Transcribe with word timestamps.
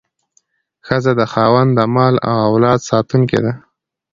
ښځه 0.87 1.11
د 1.19 1.21
خاوند 1.33 1.71
د 1.77 1.79
مال 1.95 2.15
او 2.29 2.35
اولاد 2.49 2.79
ساتونکې 2.89 3.39
ده. 3.45 3.53